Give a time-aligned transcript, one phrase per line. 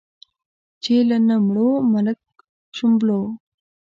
[0.83, 2.19] چې له نه مړو، ملک
[2.77, 3.21] شوبلو.